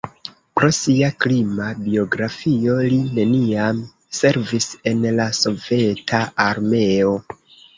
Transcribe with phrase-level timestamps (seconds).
[0.59, 3.83] Pro sia krima biografio li neniam
[4.21, 7.15] servis en la Soveta Armeo.